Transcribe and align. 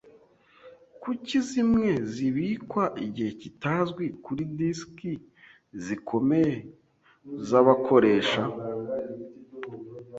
Kuki 1.01 1.37
zimwe 1.49 1.89
zibikwa 2.13 2.83
igihe 3.05 3.31
kitazwi 3.41 4.05
kuri 4.23 4.43
disiki 4.57 5.11
zikomeye 5.83 6.55
zabakoresha. 7.47 8.41